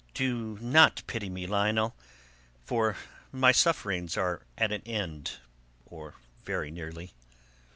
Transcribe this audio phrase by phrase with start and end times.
[0.15, 1.95] "Do not pity me, Lionel,
[2.65, 2.97] for
[3.31, 5.33] my sufferings are at an end
[5.85, 7.11] or very nearly."